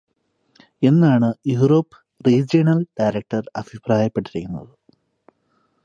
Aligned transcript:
എന്നാണ് 0.81 1.29
Europe 1.51 1.97
regional 2.25 2.79
director 2.99 3.43
അഭിപ്രായപ്പെട്ടിരിക്കുന്നത് 3.55 4.73